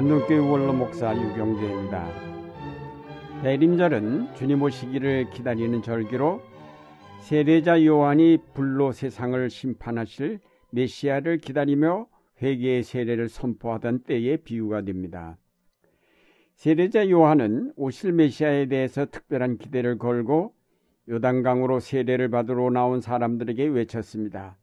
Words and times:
안동교회 0.00 0.38
원로 0.38 0.72
목사 0.72 1.14
유경재입니다. 1.14 2.08
대림절은 3.42 4.34
주님 4.34 4.62
오시기를 4.62 5.28
기다리는 5.28 5.82
절기로 5.82 6.40
세례자 7.20 7.84
요한이 7.84 8.38
불로 8.54 8.92
세상을 8.92 9.50
심판하실 9.50 10.40
메시아를 10.70 11.36
기다리며 11.36 12.06
회개의 12.40 12.82
세례를 12.82 13.28
선포하던 13.28 14.04
때의 14.04 14.38
비유가 14.38 14.80
됩니다. 14.80 15.36
세례자 16.54 17.10
요한은 17.10 17.74
오실 17.76 18.14
메시아에 18.14 18.68
대해서 18.68 19.04
특별한 19.04 19.58
기대를 19.58 19.98
걸고 19.98 20.54
요단강으로 21.10 21.78
세례를 21.78 22.30
받으러 22.30 22.70
나온 22.70 23.02
사람들에게 23.02 23.66
외쳤습니다. 23.66 24.56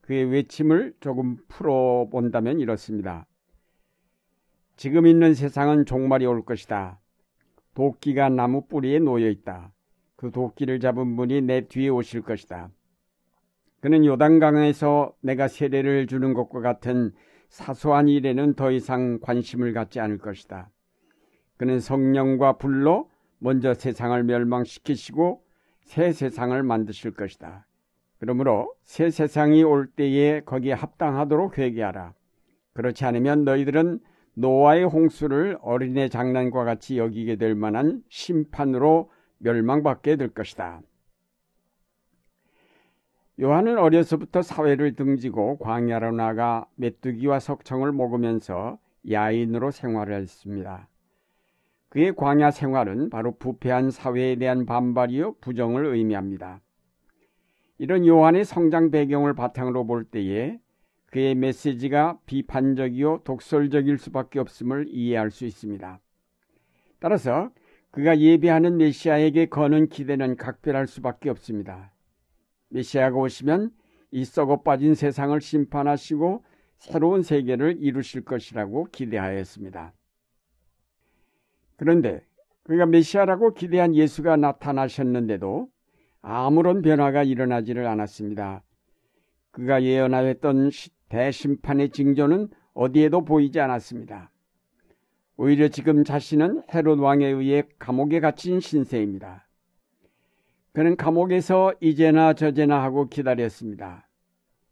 그의 0.00 0.24
외침을 0.24 0.94
조금 1.00 1.36
풀어본다면 1.48 2.60
이렇습니다. 2.60 3.26
지금 4.82 5.06
있는 5.06 5.32
세상은 5.32 5.86
종말이 5.86 6.26
올 6.26 6.44
것이다. 6.44 6.98
도끼가 7.72 8.30
나무 8.30 8.66
뿌리에 8.66 8.98
놓여 8.98 9.28
있다. 9.28 9.72
그 10.16 10.32
도끼를 10.32 10.80
잡은 10.80 11.14
분이 11.14 11.42
내 11.42 11.68
뒤에 11.68 11.88
오실 11.88 12.22
것이다. 12.22 12.68
그는 13.78 14.04
요단강에서 14.04 15.14
내가 15.20 15.46
세례를 15.46 16.08
주는 16.08 16.34
것과 16.34 16.62
같은 16.62 17.12
사소한 17.48 18.08
일에는 18.08 18.54
더 18.54 18.72
이상 18.72 19.20
관심을 19.20 19.72
갖지 19.72 20.00
않을 20.00 20.18
것이다. 20.18 20.68
그는 21.58 21.78
성령과 21.78 22.54
불로 22.54 23.08
먼저 23.38 23.74
세상을 23.74 24.20
멸망시키시고 24.24 25.44
새 25.82 26.10
세상을 26.10 26.60
만드실 26.60 27.12
것이다. 27.12 27.68
그러므로 28.18 28.74
새 28.82 29.10
세상이 29.10 29.62
올 29.62 29.86
때에 29.86 30.40
거기에 30.40 30.72
합당하도록 30.72 31.56
회개하라. 31.56 32.14
그렇지 32.72 33.04
않으면 33.04 33.44
너희들은 33.44 34.00
노아의 34.34 34.84
홍수를 34.84 35.58
어린애 35.60 36.08
장난과 36.08 36.64
같이 36.64 36.98
여기게 36.98 37.36
될 37.36 37.54
만한 37.54 38.02
심판으로 38.08 39.10
멸망받게 39.38 40.16
될 40.16 40.28
것이다. 40.28 40.80
요한은 43.40 43.78
어려서부터 43.78 44.42
사회를 44.42 44.94
등지고 44.94 45.58
광야로 45.58 46.12
나가 46.12 46.66
메뚜기와 46.76 47.40
석청을 47.40 47.92
먹으면서 47.92 48.78
야인으로 49.10 49.70
생활을 49.70 50.14
했습니다. 50.14 50.88
그의 51.88 52.14
광야 52.14 52.50
생활은 52.50 53.10
바로 53.10 53.36
부패한 53.36 53.90
사회에 53.90 54.36
대한 54.36 54.64
반발이요 54.64 55.34
부정을 55.40 55.86
의미합니다. 55.86 56.60
이런 57.78 58.06
요한의 58.06 58.44
성장 58.44 58.90
배경을 58.90 59.34
바탕으로 59.34 59.86
볼 59.86 60.04
때에 60.04 60.58
그의 61.12 61.34
메시지가 61.34 62.20
비판적이요 62.24 63.20
독설적일 63.24 63.98
수밖에 63.98 64.38
없음을 64.38 64.86
이해할 64.88 65.30
수 65.30 65.44
있습니다. 65.44 66.00
따라서 67.00 67.50
그가 67.90 68.18
예배하는 68.18 68.78
메시아에게 68.78 69.46
거는 69.46 69.88
기대는 69.88 70.36
각별할 70.36 70.86
수밖에 70.86 71.28
없습니다. 71.28 71.92
메시아가 72.70 73.14
오시면 73.18 73.72
이 74.10 74.24
썩어 74.24 74.62
빠진 74.62 74.94
세상을 74.94 75.38
심판하시고 75.38 76.44
새로운 76.78 77.22
세계를 77.22 77.76
이루실 77.78 78.24
것이라고 78.24 78.86
기대하였습니다. 78.90 79.92
그런데 81.76 82.22
그가 82.62 82.86
메시아라고 82.86 83.52
기대한 83.52 83.94
예수가 83.94 84.38
나타나셨는데도 84.38 85.68
아무런 86.22 86.80
변화가 86.80 87.24
일어나지를 87.24 87.86
않았습니다. 87.86 88.62
그가 89.52 89.82
예언하였던 89.82 90.70
대심판의 91.08 91.90
징조는 91.90 92.48
어디에도 92.74 93.24
보이지 93.24 93.60
않았습니다. 93.60 94.30
오히려 95.36 95.68
지금 95.68 96.04
자신은 96.04 96.62
헤롯 96.74 96.98
왕에 96.98 97.26
의해 97.26 97.64
감옥에 97.78 98.20
갇힌 98.20 98.60
신세입니다. 98.60 99.46
그는 100.72 100.96
감옥에서 100.96 101.74
이제나 101.80 102.32
저제나 102.32 102.82
하고 102.82 103.08
기다렸습니다. 103.08 104.08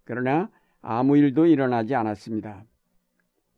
그러나 0.04 0.50
아무 0.80 1.18
일도 1.18 1.46
일어나지 1.46 1.94
않았습니다. 1.94 2.64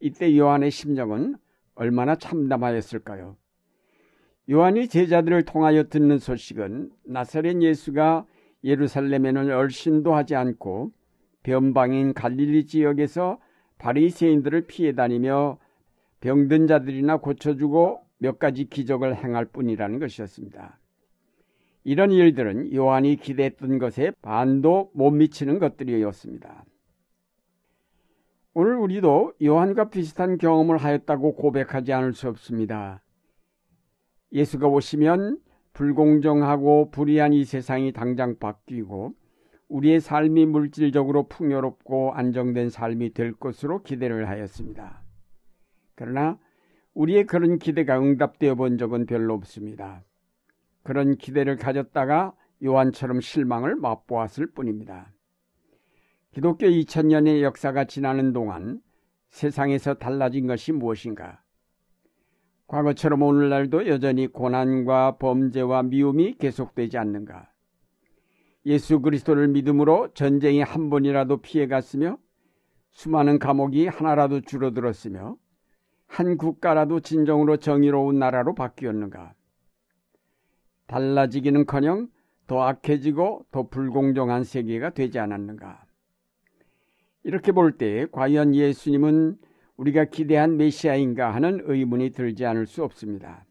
이때 0.00 0.36
요한의 0.36 0.72
심정은 0.72 1.36
얼마나 1.76 2.16
참담하였을까요? 2.16 3.36
요한이 4.50 4.88
제자들을 4.88 5.44
통하여 5.44 5.84
듣는 5.84 6.18
소식은 6.18 6.90
나사렛 7.04 7.62
예수가 7.62 8.26
예루살렘에는 8.64 9.52
얼씬도 9.52 10.14
하지 10.14 10.34
않고 10.34 10.90
변방인 11.42 12.14
갈릴리 12.14 12.66
지역에서 12.66 13.38
바리새인들을 13.78 14.62
피해 14.62 14.94
다니며 14.94 15.58
병든 16.20 16.68
자들이나 16.68 17.16
고쳐주고 17.16 18.00
몇 18.18 18.38
가지 18.38 18.66
기적을 18.66 19.16
행할 19.16 19.46
뿐이라는 19.46 19.98
것이었습니다. 19.98 20.78
이런 21.84 22.12
일들은 22.12 22.72
요한이 22.72 23.16
기대했던 23.16 23.78
것에 23.78 24.12
반도 24.22 24.90
못 24.94 25.10
미치는 25.10 25.58
것들이었습니다. 25.58 26.64
오늘 28.54 28.76
우리도 28.76 29.32
요한과 29.42 29.88
비슷한 29.88 30.38
경험을 30.38 30.76
하였다고 30.76 31.34
고백하지 31.34 31.92
않을 31.92 32.12
수 32.12 32.28
없습니다. 32.28 33.02
예수가 34.32 34.68
오시면 34.68 35.38
불공정하고 35.72 36.90
불의한 36.90 37.32
이 37.32 37.44
세상이 37.44 37.92
당장 37.92 38.38
바뀌고 38.38 39.14
우리의 39.72 40.00
삶이 40.00 40.44
물질적으로 40.46 41.28
풍요롭고 41.28 42.12
안정된 42.12 42.68
삶이 42.68 43.14
될 43.14 43.32
것으로 43.32 43.82
기대를 43.82 44.28
하였습니다. 44.28 45.02
그러나 45.94 46.38
우리의 46.92 47.24
그런 47.24 47.58
기대가 47.58 47.98
응답되어 47.98 48.54
본 48.54 48.76
적은 48.76 49.06
별로 49.06 49.32
없습니다. 49.32 50.04
그런 50.82 51.16
기대를 51.16 51.56
가졌다가 51.56 52.34
요한처럼 52.62 53.22
실망을 53.22 53.74
맛보았을 53.76 54.52
뿐입니다. 54.52 55.10
기독교 56.32 56.66
2000년의 56.66 57.40
역사가 57.40 57.84
지나는 57.86 58.34
동안 58.34 58.82
세상에서 59.30 59.94
달라진 59.94 60.46
것이 60.46 60.72
무엇인가? 60.72 61.42
과거처럼 62.66 63.22
오늘날도 63.22 63.88
여전히 63.88 64.26
고난과 64.26 65.16
범죄와 65.16 65.82
미움이 65.84 66.34
계속되지 66.34 66.98
않는가? 66.98 67.51
예수 68.66 69.00
그리스도를 69.00 69.48
믿음으로 69.48 70.08
전쟁이 70.14 70.62
한 70.62 70.90
번이라도 70.90 71.38
피해갔으며 71.38 72.18
수많은 72.90 73.38
감옥이 73.38 73.86
하나라도 73.86 74.40
줄어들었으며 74.42 75.36
한 76.06 76.36
국가라도 76.36 77.00
진정으로 77.00 77.56
정의로운 77.56 78.18
나라로 78.18 78.54
바뀌었는가? 78.54 79.34
달라지기는커녕 80.86 82.08
더 82.46 82.62
악해지고 82.62 83.46
더 83.50 83.68
불공정한 83.68 84.44
세계가 84.44 84.90
되지 84.90 85.18
않았는가? 85.18 85.84
이렇게 87.24 87.52
볼 87.52 87.78
때 87.78 88.06
과연 88.12 88.54
예수님은 88.54 89.38
우리가 89.76 90.04
기대한 90.04 90.56
메시아인가 90.58 91.34
하는 91.34 91.62
의문이 91.64 92.10
들지 92.10 92.44
않을 92.44 92.66
수 92.66 92.84
없습니다. 92.84 93.46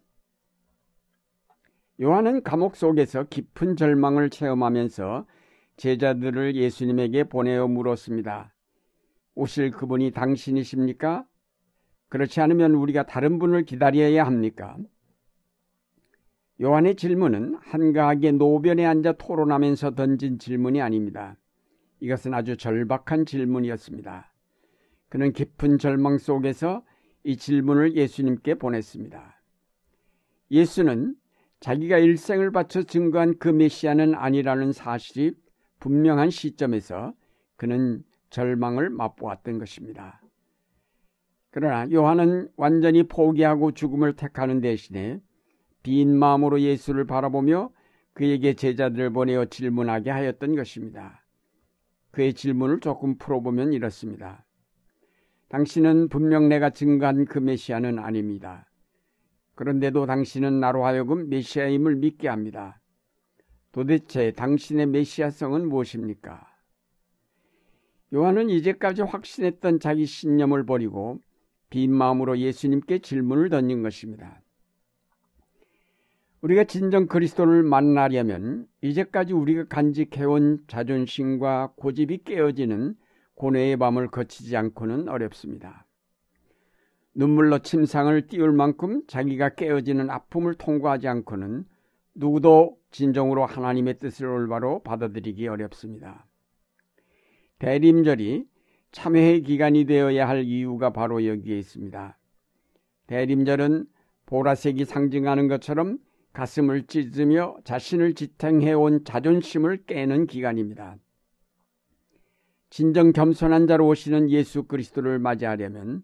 요한은 2.01 2.41
감옥 2.41 2.75
속에서 2.75 3.25
깊은 3.25 3.75
절망을 3.75 4.31
체험하면서 4.31 5.27
제자들을 5.77 6.55
예수님에게 6.55 7.25
보내어 7.25 7.67
물었습니다. 7.67 8.55
오실 9.35 9.69
그분이 9.69 10.11
당신이십니까? 10.11 11.25
그렇지 12.09 12.41
않으면 12.41 12.71
우리가 12.73 13.05
다른 13.05 13.37
분을 13.37 13.65
기다려야 13.65 14.25
합니까? 14.25 14.77
요한의 16.59 16.95
질문은 16.95 17.55
한가하게 17.61 18.33
노변에 18.33 18.85
앉아 18.85 19.13
토론하면서 19.13 19.95
던진 19.95 20.39
질문이 20.39 20.81
아닙니다. 20.81 21.37
이것은 21.99 22.33
아주 22.33 22.57
절박한 22.57 23.25
질문이었습니다. 23.25 24.33
그는 25.07 25.33
깊은 25.33 25.77
절망 25.77 26.17
속에서 26.17 26.83
이 27.23 27.37
질문을 27.37 27.95
예수님께 27.95 28.55
보냈습니다. 28.55 29.41
예수는 30.49 31.15
자기가 31.61 31.99
일생을 31.99 32.51
바쳐 32.51 32.81
증거한 32.83 33.37
그 33.37 33.47
메시아는 33.47 34.15
아니라는 34.15 34.73
사실이 34.73 35.35
분명한 35.79 36.31
시점에서 36.31 37.13
그는 37.55 38.03
절망을 38.31 38.89
맛보았던 38.89 39.59
것입니다. 39.59 40.21
그러나 41.51 41.89
요한은 41.91 42.49
완전히 42.55 43.03
포기하고 43.03 43.73
죽음을 43.73 44.15
택하는 44.15 44.61
대신에 44.61 45.21
빈 45.83 46.17
마음으로 46.17 46.61
예수를 46.61 47.05
바라보며 47.05 47.71
그에게 48.13 48.53
제자들을 48.53 49.11
보내어 49.11 49.45
질문하게 49.45 50.09
하였던 50.09 50.55
것입니다. 50.55 51.23
그의 52.11 52.33
질문을 52.33 52.79
조금 52.79 53.17
풀어보면 53.17 53.73
이렇습니다. 53.73 54.45
당신은 55.49 56.09
분명 56.09 56.49
내가 56.49 56.71
증거한 56.71 57.25
그 57.25 57.37
메시아는 57.37 57.99
아닙니다. 57.99 58.70
그런데도 59.61 60.07
당신은 60.07 60.59
나로 60.59 60.85
하여금 60.87 61.29
메시아임을 61.29 61.97
믿게 61.97 62.27
합니다. 62.27 62.81
도대체 63.71 64.31
당신의 64.31 64.87
메시아성은 64.87 65.69
무엇입니까? 65.69 66.47
요한은 68.11 68.49
이제까지 68.49 69.03
확신했던 69.03 69.79
자기 69.79 70.07
신념을 70.07 70.65
버리고 70.65 71.19
빈 71.69 71.93
마음으로 71.93 72.39
예수님께 72.39 73.03
질문을 73.03 73.49
던진 73.49 73.83
것입니다. 73.83 74.41
우리가 76.41 76.63
진정 76.63 77.05
그리스도를 77.05 77.61
만나려면 77.61 78.65
이제까지 78.81 79.33
우리가 79.33 79.65
간직해온 79.65 80.63
자존심과 80.65 81.73
고집이 81.75 82.23
깨어지는 82.23 82.95
고뇌의 83.35 83.77
밤을 83.77 84.07
거치지 84.07 84.57
않고는 84.57 85.07
어렵습니다. 85.07 85.85
눈물로 87.13 87.59
침상을 87.59 88.27
띄울 88.27 88.53
만큼 88.53 89.01
자기가 89.07 89.55
깨어지는 89.55 90.09
아픔을 90.09 90.53
통과하지 90.55 91.07
않고는 91.07 91.65
누구도 92.15 92.77
진정으로 92.91 93.45
하나님의 93.45 93.99
뜻을 93.99 94.27
올바로 94.27 94.81
받아들이기 94.83 95.47
어렵습니다. 95.47 96.25
대림절이 97.59 98.45
참회의 98.91 99.41
기간이 99.41 99.85
되어야 99.85 100.27
할 100.27 100.43
이유가 100.43 100.91
바로 100.91 101.25
여기에 101.25 101.57
있습니다. 101.59 102.17
대림절은 103.07 103.85
보라색이 104.25 104.85
상징하는 104.85 105.47
것처럼 105.47 105.97
가슴을 106.33 106.87
찢으며 106.87 107.57
자신을 107.65 108.15
지탱해온 108.15 109.03
자존심을 109.03 109.85
깨는 109.85 110.27
기간입니다. 110.27 110.97
진정 112.69 113.11
겸손한 113.11 113.67
자로 113.67 113.87
오시는 113.87 114.29
예수 114.29 114.63
그리스도를 114.63 115.19
맞이하려면 115.19 116.03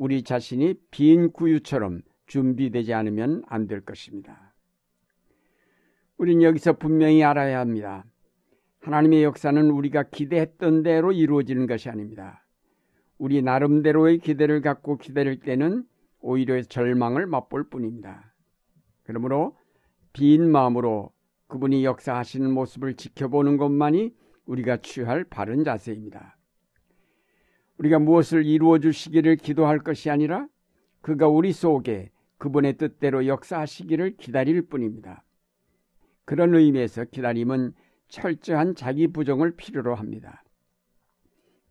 우리 0.00 0.22
자신이 0.22 0.76
빈 0.90 1.30
구유처럼 1.30 2.00
준비되지 2.26 2.94
않으면 2.94 3.42
안 3.46 3.66
될 3.66 3.82
것입니다. 3.82 4.54
우린 6.16 6.42
여기서 6.42 6.78
분명히 6.78 7.22
알아야 7.22 7.60
합니다. 7.60 8.06
하나님의 8.80 9.22
역사는 9.24 9.70
우리가 9.70 10.04
기대했던 10.04 10.84
대로 10.84 11.12
이루어지는 11.12 11.66
것이 11.66 11.90
아닙니다. 11.90 12.46
우리 13.18 13.42
나름대로의 13.42 14.20
기대를 14.20 14.62
갖고 14.62 14.96
기다릴 14.96 15.40
때는 15.40 15.84
오히려 16.20 16.62
절망을 16.62 17.26
맛볼 17.26 17.68
뿐입니다. 17.68 18.32
그러므로 19.02 19.54
빈 20.14 20.50
마음으로 20.50 21.12
그분이 21.48 21.84
역사하시는 21.84 22.50
모습을 22.50 22.94
지켜보는 22.94 23.58
것만이 23.58 24.14
우리가 24.46 24.78
취할 24.78 25.24
바른 25.24 25.62
자세입니다. 25.62 26.38
우리가 27.80 27.98
무엇을 27.98 28.44
이루어 28.44 28.78
주시기를 28.78 29.36
기도할 29.36 29.78
것이 29.78 30.10
아니라 30.10 30.46
그가 31.00 31.28
우리 31.28 31.52
속에 31.52 32.10
그분의 32.36 32.76
뜻대로 32.76 33.26
역사하시기를 33.26 34.16
기다릴 34.18 34.62
뿐입니다. 34.62 35.24
그런 36.26 36.54
의미에서 36.54 37.06
기다림은 37.06 37.72
철저한 38.08 38.74
자기 38.74 39.06
부정을 39.06 39.56
필요로 39.56 39.94
합니다. 39.94 40.42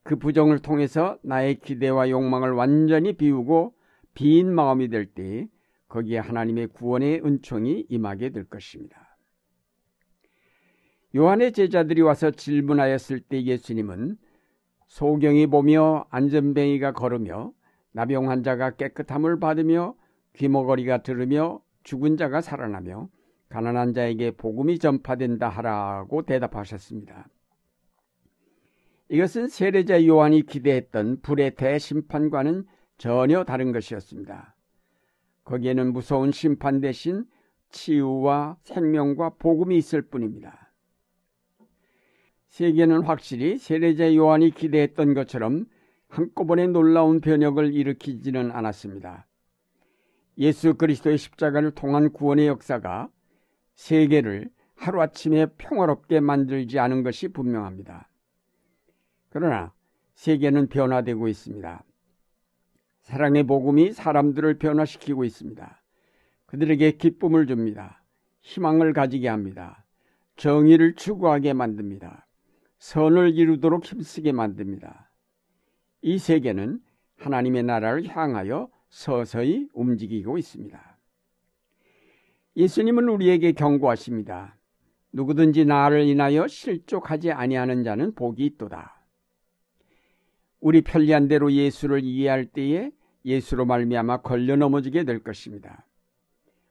그 0.02 0.16
부정을 0.16 0.60
통해서 0.60 1.20
나의 1.22 1.60
기대와 1.60 2.10
욕망을 2.10 2.54
완전히 2.54 3.14
비우고 3.14 3.76
빈 4.16 4.52
마음이 4.52 4.90
될 4.90 5.06
때 5.06 5.48
거기에 5.90 6.18
하나님의 6.18 6.68
구원의 6.68 7.22
은총이 7.24 7.86
임하게 7.88 8.30
될 8.30 8.46
것입니다. 8.46 9.16
요한의 11.16 11.52
제자들이 11.52 12.02
와서 12.02 12.32
질문하였을 12.32 13.20
때 13.20 13.44
예수님은 13.44 14.18
소경이 14.90 15.48
보며 15.48 16.06
안전뱅이가 16.10 16.94
걸으며 16.94 17.54
나병 17.92 18.30
환자가 18.30 18.72
깨끗함을 18.72 19.40
받으며 19.40 19.96
귀머거리가 20.34 21.04
들으며 21.04 21.62
죽은 21.84 22.18
자가 22.18 22.42
살아나며 22.42 23.08
가난한 23.50 23.94
자에게 23.94 24.32
복음이 24.32 24.80
전파된다 24.80 25.48
하라고 25.48 26.24
대답하셨습니다. 26.24 27.28
이것은 29.10 29.48
세례자 29.48 30.06
요한이 30.06 30.46
기대했던 30.46 31.22
불의 31.22 31.56
대심판과는 31.56 32.66
전혀 32.98 33.44
다른 33.44 33.72
것이었습니다. 33.72 34.56
거기에는 35.46 35.94
무서운 35.94 36.32
심판 36.32 36.82
대신 36.82 37.26
치유와 37.70 38.58
생명과 38.64 39.36
복음이 39.38 39.78
있을 39.78 40.02
뿐입니다. 40.02 40.59
세계는 42.50 43.04
확실히 43.04 43.58
세례자 43.58 44.16
요한이 44.16 44.52
기대했던 44.52 45.14
것처럼 45.14 45.66
한꺼번에 46.08 46.68
놀라운 46.68 47.22
변혁을 47.22 47.74
일으키지는 47.74 48.52
않았습니다. 48.52 49.28
예수 50.40 50.74
그리스도의 50.74 51.18
십자가를 51.18 51.72
통한 51.72 52.12
구원의 52.12 52.48
역사가 52.48 53.10
세계를 53.76 54.50
하루아침에 54.76 55.48
평화롭게 55.58 56.22
만들지 56.22 56.80
않은 56.80 57.04
것이 57.04 57.28
분명합니다. 57.28 58.10
그러나 59.30 59.74
세계는 60.16 60.68
변화되고 60.68 61.28
있습니다. 61.28 61.84
사랑의 63.02 63.44
복음이 63.44 63.94
사람들을 63.94 64.58
변화시키고 64.58 65.24
있습니다. 65.24 65.82
그들에게 66.48 66.92
기쁨을 66.94 67.48
줍니다. 67.48 68.04
희망을 68.42 68.94
가지게 68.94 69.28
합니다. 69.28 69.86
정의를 70.36 70.96
추구하게 70.96 71.54
만듭니다. 71.54 72.26
선을 72.80 73.38
이루도록 73.38 73.86
힘쓰게 73.86 74.32
만듭니다. 74.32 75.12
이 76.02 76.18
세계는 76.18 76.80
하나님의 77.18 77.64
나라를 77.64 78.08
향하여 78.08 78.70
서서히 78.90 79.68
움직이고 79.74 80.38
있습니다. 80.38 80.98
예수님은 82.56 83.10
우리에게 83.10 83.52
경고하십니다. 83.52 84.58
누구든지 85.12 85.66
나를 85.66 86.04
인하여 86.04 86.48
실족하지 86.48 87.32
아니하는 87.32 87.84
자는 87.84 88.16
복이 88.16 88.46
있도다. 88.46 89.04
우리 90.60 90.82
편리한 90.82 91.28
대로 91.28 91.52
예수를 91.52 92.04
이해할 92.04 92.46
때에 92.46 92.92
예수로 93.26 93.66
말미암아 93.66 94.22
걸려 94.22 94.56
넘어지게 94.56 95.04
될 95.04 95.20
것입니다. 95.22 95.86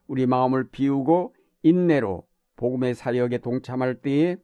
우리 0.07 0.27
마음을 0.27 0.69
비우고 0.71 1.35
인내로 1.63 2.27
복음의 2.57 2.95
사역에 2.95 3.39
동참할 3.39 3.97
때에 4.01 4.37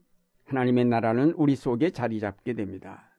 하나님의 0.44 0.84
나라는 0.86 1.32
우리 1.36 1.56
속에 1.56 1.90
자리 1.90 2.20
잡게 2.20 2.52
됩니다. 2.54 3.10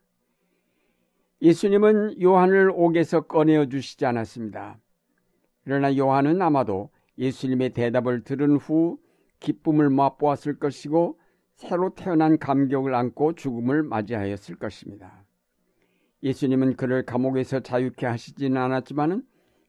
예수님은 1.41 2.21
요한을 2.21 2.71
옥에서 2.73 3.21
꺼내어 3.21 3.67
주시지 3.67 4.05
않았습니다. 4.05 4.77
그러나 5.63 5.95
요한은 5.95 6.41
아마도 6.41 6.89
예수님의 7.17 7.71
대답을 7.71 8.23
들은 8.23 8.55
후 8.57 8.97
기쁨을 9.39 9.89
맛보았을 9.89 10.59
것이고 10.59 11.19
새로 11.55 11.93
태어난 11.95 12.37
감격을 12.37 12.93
안고 12.93 13.33
죽음을 13.33 13.83
맞이하였을 13.83 14.55
것입니다. 14.57 15.25
예수님은 16.23 16.75
그를 16.75 17.05
감옥에서 17.05 17.59
자유케 17.59 18.05
하시지는 18.05 18.59
않았지만 18.59 19.23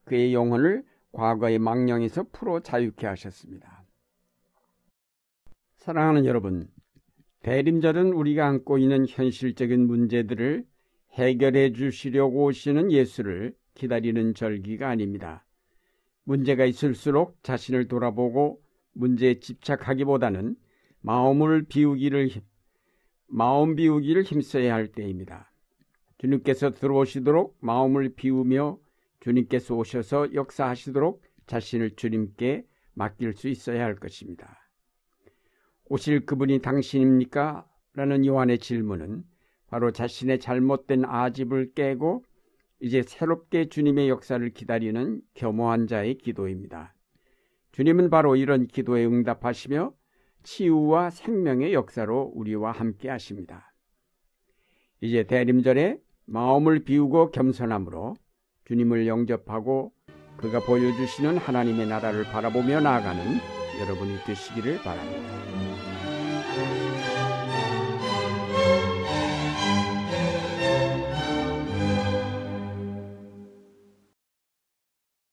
그의 0.04 0.34
영혼을 0.34 0.84
과거의 1.12 1.58
망령에서 1.58 2.26
풀어 2.32 2.60
자유케 2.60 3.06
하셨습니다. 3.06 3.84
사랑하는 5.76 6.26
여러분, 6.26 6.68
대림절은 7.46 8.12
우리가 8.12 8.44
안고 8.48 8.78
있는 8.78 9.06
현실적인 9.08 9.86
문제들을 9.86 10.66
해결해 11.12 11.72
주시려고 11.72 12.46
오시는 12.46 12.90
예수를 12.90 13.54
기다리는 13.74 14.34
절기가 14.34 14.88
아닙니다. 14.88 15.46
문제가 16.24 16.64
있을수록 16.64 17.38
자신을 17.44 17.86
돌아보고 17.86 18.60
문제에 18.94 19.38
집착하기보다는 19.38 20.56
마음을 21.02 21.66
비우기를 21.68 22.30
마음 23.28 23.76
비우기를 23.76 24.24
힘써야 24.24 24.74
할 24.74 24.88
때입니다. 24.88 25.52
주님께서 26.18 26.72
들어오시도록 26.72 27.58
마음을 27.60 28.12
비우며 28.16 28.80
주님께서 29.20 29.76
오셔서 29.76 30.34
역사하시도록 30.34 31.22
자신을 31.46 31.92
주님께 31.94 32.66
맡길 32.94 33.34
수 33.34 33.46
있어야 33.46 33.84
할 33.84 33.94
것입니다. 33.94 34.65
오실 35.88 36.26
그분이 36.26 36.60
당신입니까? 36.60 37.66
라는 37.94 38.26
요한의 38.26 38.58
질문은 38.58 39.24
바로 39.68 39.90
자신의 39.90 40.40
잘못된 40.40 41.04
아집을 41.04 41.72
깨고 41.74 42.24
이제 42.80 43.02
새롭게 43.02 43.68
주님의 43.68 44.08
역사를 44.08 44.48
기다리는 44.50 45.20
겸허한 45.34 45.86
자의 45.86 46.18
기도입니다. 46.18 46.94
주님은 47.72 48.10
바로 48.10 48.36
이런 48.36 48.66
기도에 48.66 49.04
응답하시며 49.06 49.92
치유와 50.42 51.10
생명의 51.10 51.72
역사로 51.72 52.32
우리와 52.34 52.72
함께 52.72 53.08
하십니다. 53.08 53.72
이제 55.00 55.24
대림절에 55.24 55.98
마음을 56.26 56.84
비우고 56.84 57.30
겸손함으로 57.30 58.16
주님을 58.66 59.06
영접하고 59.06 59.92
그가 60.36 60.60
보여주시는 60.60 61.38
하나님의 61.38 61.86
나라를 61.86 62.24
바라보며 62.24 62.80
나아가는 62.80 63.22
여러분이 63.80 64.24
되시기를 64.26 64.82
바랍니다. 64.82 65.65